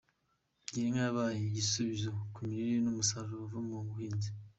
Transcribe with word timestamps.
Girinka 0.71 0.99
yabaye 1.07 1.37
igisubizo 1.49 2.09
ku 2.33 2.39
mirire 2.47 2.77
n’umusaruro 2.83 3.35
uva 3.61 3.79
ku 3.87 3.93
buhinzi. 3.95 4.29